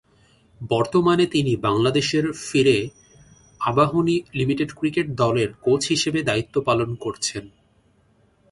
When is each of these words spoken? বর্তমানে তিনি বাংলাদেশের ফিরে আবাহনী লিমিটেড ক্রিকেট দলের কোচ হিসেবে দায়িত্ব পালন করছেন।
বর্তমানে 0.69 1.25
তিনি 1.25 1.55
বাংলাদেশের 1.55 2.25
ফিরে 2.41 2.77
আবাহনী 3.61 4.15
লিমিটেড 4.33 4.69
ক্রিকেট 4.73 5.07
দলের 5.15 5.49
কোচ 5.61 5.81
হিসেবে 5.87 6.19
দায়িত্ব 6.23 6.55
পালন 6.61 6.89
করছেন। 6.95 7.43